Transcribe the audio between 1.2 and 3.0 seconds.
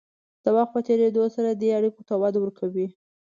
سره دې اړیکو ته وده ورکړئ.